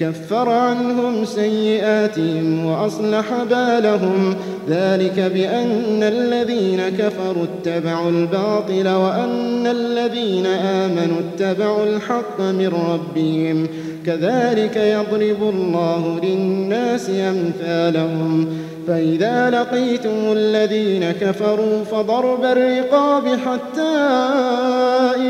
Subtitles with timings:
[0.00, 4.34] كفر عنهم سيئاتهم وأصلح بالهم.
[4.70, 13.66] ذلك بأن الذين كفروا اتبعوا الباطل وأن الذين آمنوا اتبعوا الحق من ربهم.
[14.06, 18.46] كذلك يضرب الله للناس أمثالهم.
[18.88, 23.96] فإذا لقيتم الذين كفروا فضرب الرقاب حتى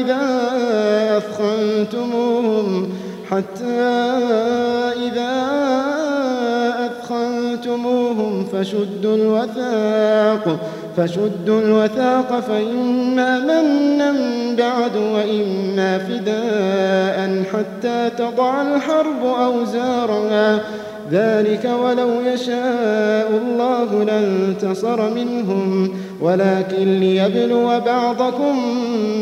[0.01, 0.51] إذا
[1.17, 3.04] أثخنتموهم.
[3.31, 3.81] حتى
[5.07, 5.35] إذا
[6.87, 10.59] أثخنتموهم فشدوا الوثاق
[10.97, 14.13] فشدوا الوثاق فإما منا
[14.57, 20.61] بعد وإما فداء حتى تضع الحرب أوزارها.
[21.11, 25.93] ذلك ولو يشاء الله لانتصر منهم.
[26.21, 28.57] ولكن ليبلو بعضكم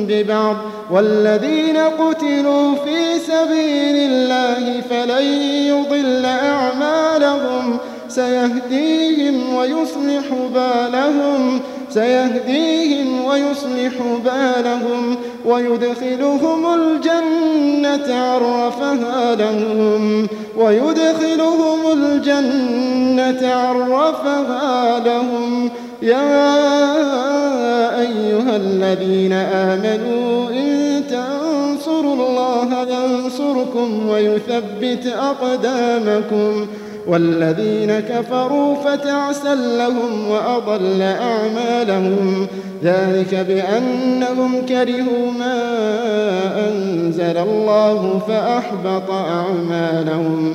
[0.08, 0.56] ببعض
[0.90, 5.22] والذين قتلوا في سبيل الله فلن
[5.66, 7.78] يضل أعمالهم.
[8.08, 11.60] سيهديهم ويصلح بالهم.
[11.90, 13.92] سيهديهم ويصلح
[14.24, 15.16] بالهم.
[15.44, 20.26] ويدخلهم الجنة عرفها لهم.
[20.56, 25.70] ويدخلهم الجنة عرفها لهم.
[26.02, 36.66] يا أيها الذين آمنوا إن تنصروا الله ينصركم ويثبت أقدامكم
[37.06, 42.46] والذين كفروا فتعسا لهم وأضل أعمالهم
[42.84, 45.58] ذلك بأنهم كرهوا ما
[46.68, 50.54] أنزل الله فأحبط أعمالهم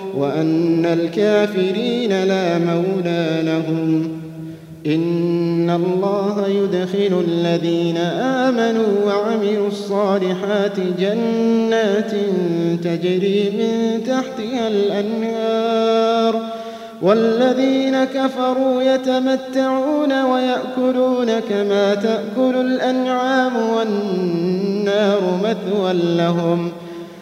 [0.17, 4.11] وأن الكافرين لا مولى لهم.
[4.87, 12.11] إن الله يدخل الذين آمنوا وعملوا الصالحات جنات
[12.83, 16.41] تجري من تحتها الأنهار.
[17.01, 26.90] والذين كفروا يتمتعون ويأكلون كما تأكل الأنعام والنار مثوى لهم ۖ.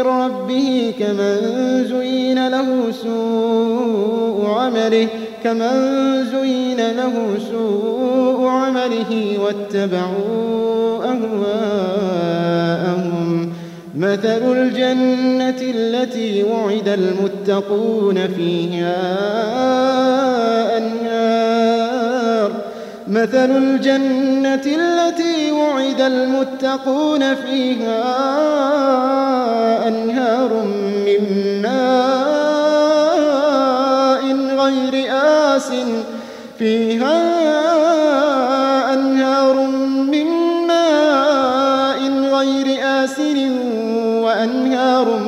[0.00, 1.36] من ربه كمن
[1.84, 5.08] زين له سوء عمله
[5.44, 12.42] كمن زين له سوء عمله واتبعوا أهواءهم.
[13.96, 19.02] مثل الجنة التي وعد المتقون فيها
[20.78, 22.50] أنهار.
[23.08, 25.09] مثل الجنة التي
[25.80, 28.02] وعد المتقون فيها
[29.88, 30.64] أنهار
[31.06, 31.22] من
[31.62, 31.80] ماء
[34.56, 34.94] غير
[35.56, 35.72] آس.
[36.58, 37.20] فيها
[38.94, 39.56] أنهار
[40.12, 40.26] من
[40.66, 41.98] ماء
[42.34, 42.66] غير
[43.04, 43.38] آسن
[44.22, 45.18] وأنهار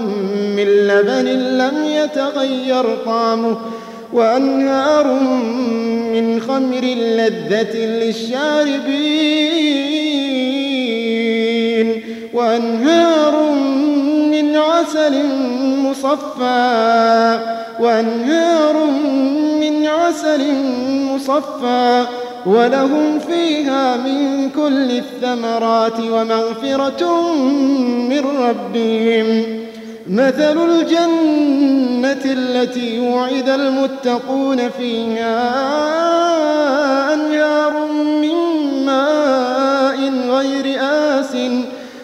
[0.56, 1.28] من لبن
[1.58, 3.56] لم يتغير طعمه
[4.12, 5.06] وأنهار
[6.12, 9.22] من خمر لذة للشاربين.
[12.34, 13.52] وأنهار
[14.30, 15.14] من عسل
[15.78, 17.38] مصفى
[17.80, 18.86] وأنهار
[19.60, 20.54] من عسل
[21.14, 22.04] مصفى
[22.46, 27.32] ولهم فيها من كل الثمرات ومغفرة
[28.08, 29.44] من ربهم.
[30.08, 35.54] مثل الجنة التي وعد المتقون فيها
[37.14, 37.86] أنهار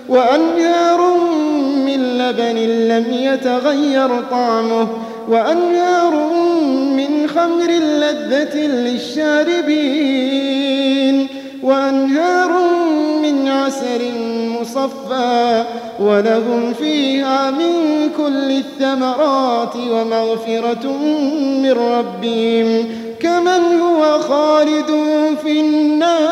[0.09, 1.17] وأنهار
[1.87, 2.57] من لبن
[2.89, 4.89] لم يتغير طعمه
[5.29, 6.15] وأنهار
[6.97, 10.09] من خمر لذة للشاربين
[11.63, 12.53] وأنهار
[13.23, 14.01] من عسر
[14.61, 15.65] مصفى
[16.01, 17.73] ولهم فيها من
[18.17, 20.93] كل الثمرات ومغفرة
[21.63, 22.89] من ربهم
[23.21, 24.91] كمن هو خالد
[25.43, 26.28] في النار.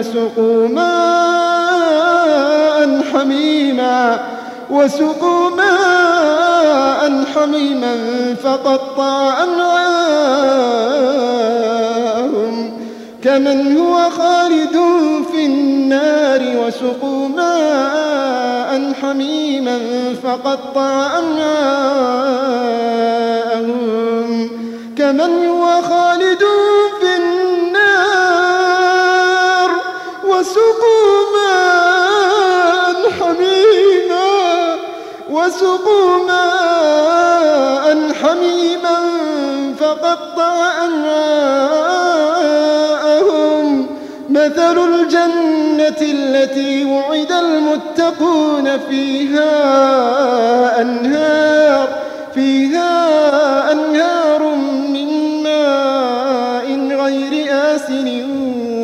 [0.00, 2.00] وسقوا ماء
[3.12, 4.20] حميما
[4.70, 7.96] وسقوا ماء حميما
[8.42, 10.00] فقطع أمعاءهم
[13.24, 14.76] كمن هو خالد
[15.32, 19.78] في النار وسقوا ماء حميما
[20.22, 21.60] فقطع أمعاءهم
[24.98, 26.42] كمن هو خالد
[44.70, 49.50] مثل الجنة التي وعد المتقون فيها
[50.80, 51.88] أنهار
[52.34, 54.54] فيها أنهار
[54.88, 56.66] من ماء
[57.02, 58.08] غير آسن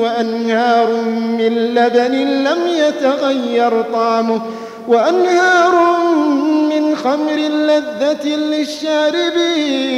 [0.01, 4.41] وأنهار من لبن لم يتغير طعمه
[4.89, 5.99] وأنهار
[6.71, 9.97] من خمر لذة للشاربين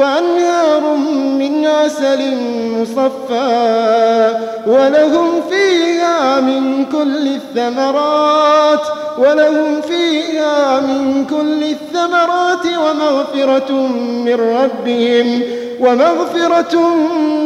[0.00, 0.94] وأنهار
[1.38, 2.36] من عسل
[2.78, 4.34] مصفى
[4.66, 8.80] ولهم فيها من كل الثمرات
[9.18, 15.42] ولهم فيها من كل الثمرات ومغفرة من ربهم
[15.80, 16.94] ومغفرة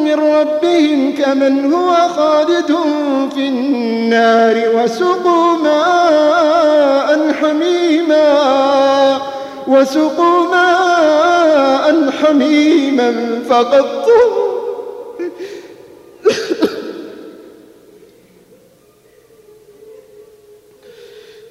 [0.04, 2.76] من ربهم كمن هو خالد
[3.34, 9.33] في النار وسقوا ماء حميما.
[9.69, 14.44] وسقوا ماء حميما فقطوا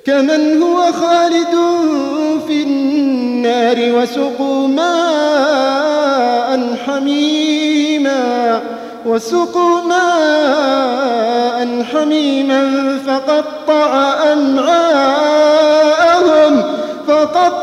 [0.05, 1.55] كمن هو خالد
[2.47, 8.61] في النار وسقوا ماء حميما
[9.05, 12.61] وسقوا ماء حميما
[13.07, 15.83] فقطع أمعاءهم
[17.07, 17.62] فقطع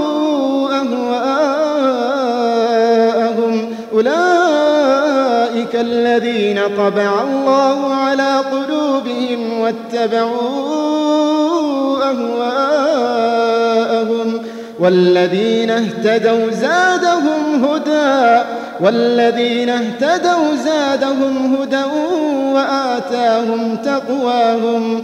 [5.81, 10.81] الذين طبع الله على قلوبهم واتبعوا
[12.11, 13.61] أهواءهم
[14.79, 18.43] والذين اهتدوا زادهم هدى
[18.79, 21.83] والذين اهتدوا زادهم هدى
[22.53, 25.03] وآتاهم تقواهم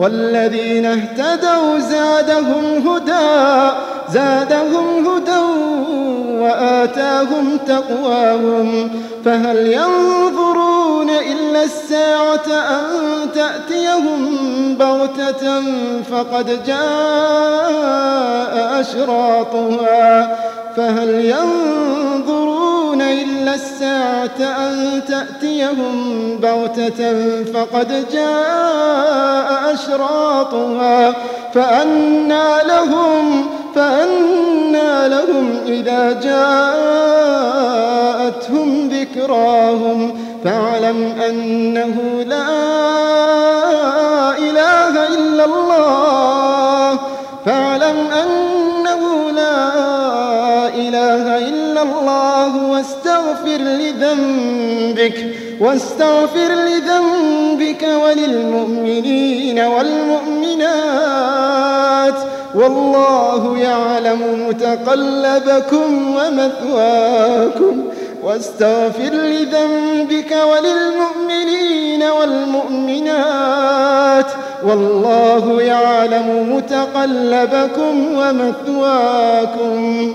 [0.00, 3.70] والذين اهتدوا زادهم هدى
[4.12, 5.40] زادهم هدى
[6.40, 8.90] وآتاهم تقواهم.
[9.24, 12.82] فهل ينظرون إلا الساعة أن
[13.34, 14.28] تأتيهم
[14.74, 15.62] بغتة
[16.10, 18.00] فقد جاء
[18.80, 20.36] أشراطها؟
[20.76, 22.49] فهل ينظرون
[23.54, 31.14] الساعة أن تأتيهم بغتة فقد جاء أشراطها.
[31.54, 36.20] فأنى لهم فأنى لهم إذا
[38.20, 40.20] جاءتهم ذكراهم.
[40.44, 43.09] فاعلم أنه لا
[55.60, 60.70] واستغفر لذنبك وللمؤمنين والمؤمنات
[62.54, 67.84] والله يعلم متقلبكم ومثواكم.
[68.22, 73.50] واستغفر لذنبك وللمؤمنين والمؤمنات
[74.66, 80.14] والله يعلم متقلبكم ومثواكم.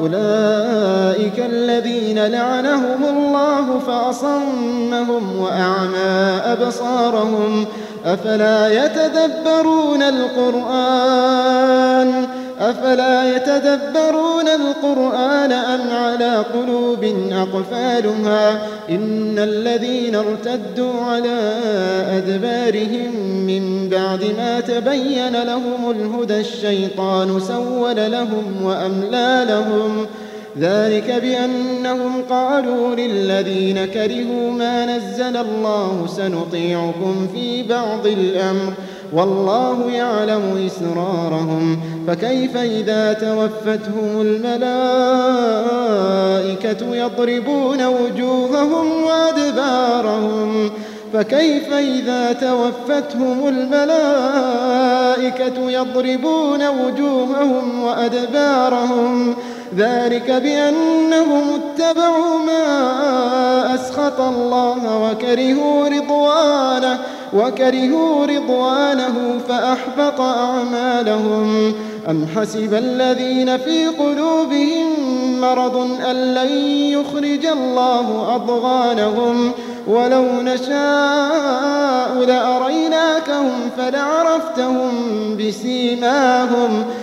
[0.00, 7.66] أولئك الذين لعنهم الله فأصمهم وأعمى أبصارهم
[8.04, 11.62] أفلا يتدبرون القرآن
[12.70, 21.52] أفلا يتدبرون القرآن أم على قلوب أقفالها؟ إن الذين ارتدوا على
[22.10, 23.16] أدبارهم
[23.46, 30.06] من بعد ما تبين لهم الهدى الشيطان سول لهم وأملى لهم.
[30.58, 38.72] ذلك بأنهم قالوا للذين كرهوا ما نزل الله سنطيعكم في بعض الأمر.
[39.12, 41.80] والله يعلم إسرارهم.
[42.08, 44.56] فكيف إذا توفتهم الملائكة
[46.96, 50.70] يضربون وجوههم وأدبارهم؟
[51.12, 54.50] فكيف إذا توفتهم الملائكة
[55.70, 59.34] يضربون وجوههم وأدبارهم؟
[59.76, 66.98] ذلك بأنهم اتبعوا ما أسخط الله وكرهوا رضوانه.
[67.34, 71.72] وكرهوا رضوانه فأحبط أعمالهم.
[72.10, 74.86] أم حسب الذين في قلوبهم
[75.40, 75.76] مرض
[76.10, 79.52] أن لن يخرج الله أضغانهم؟
[79.86, 84.90] ولو نشاء لأريناكهم فلعرفتهم
[85.36, 86.84] بسيماهم.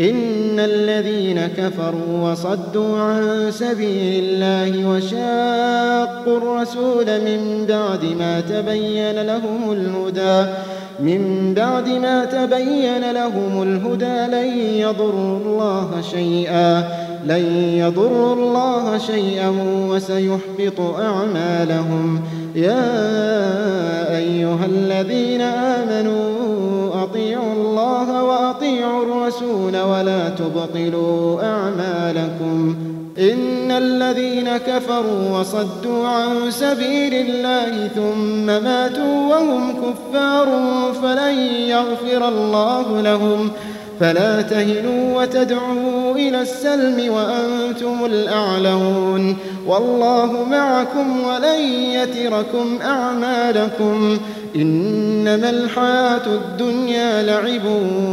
[0.00, 10.50] إن الذين كفروا وصدوا عن سبيل الله وشاقوا الرسول من بعد ما تبين لهم الهدى
[11.00, 16.84] من بعد ما تبين لهم الهدى لن يضروا الله شيئا
[17.26, 17.44] لن
[17.76, 19.52] يضروا الله شيئا
[19.88, 22.20] وسيحبط أعمالهم.
[22.54, 26.31] يا أيها الذين آمنوا
[29.82, 32.76] ولا تبطلوا أعمالكم.
[33.18, 40.48] إن الذين كفروا وصدوا عن سبيل الله ثم ماتوا وهم كفار
[41.02, 43.50] فلن يغفر الله لهم.
[44.00, 49.36] فلا تهنوا وتدعوا إلى السلم وأنتم الأعلون.
[49.66, 54.18] والله معكم ولن يتركم أعمالكم.
[54.56, 57.64] إنما الحياة الدنيا لعب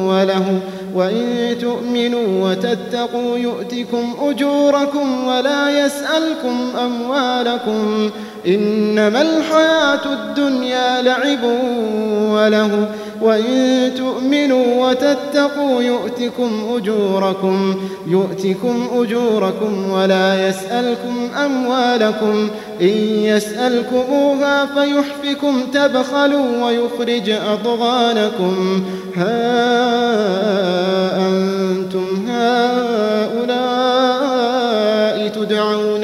[0.05, 0.59] وله
[0.95, 8.09] وإن تؤمنوا وتتقوا يؤتكم أجوركم ولا يسألكم أموالكم.
[8.47, 11.43] إنما الحياة الدنيا لعب
[12.31, 12.89] وله
[13.21, 17.75] وإن تؤمنوا وتتقوا يؤتكم أجوركم
[18.07, 22.49] يؤتكم أجوركم ولا يسألكم أموالكم
[22.81, 28.83] إن يسألكموها فيحفكم تبخلوا ويخرج أضغانكم.
[29.15, 29.49] ها
[31.17, 31.48] أنتم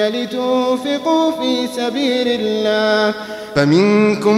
[0.10, 3.14] لتنفقوا في سبيل الله.
[3.56, 4.38] فمنكم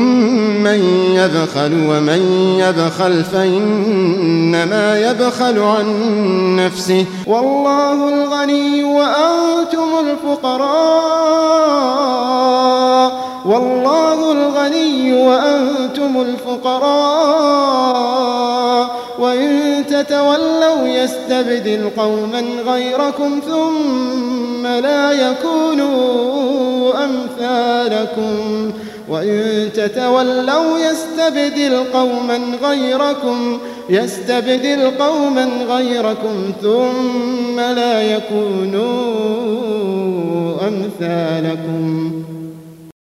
[0.64, 0.80] من
[1.14, 2.22] يبخل ومن
[2.60, 5.86] يبخل فإنما يبخل عن
[6.56, 7.06] نفسه.
[7.28, 10.68] والله الغني وأنتم الفقراء.
[13.46, 17.48] والله الغني وأنتم الفقراء.
[19.20, 23.40] وإن تتولوا يستبدل قوما غيركم
[24.68, 28.72] ثم لا يكونوا أمثالكم
[29.10, 33.60] وإن تتولوا يستبدل قوما غيركم
[33.90, 38.88] يستبدل قوما غيركم ثم لا يكونوا
[40.68, 42.17] أمثالكم.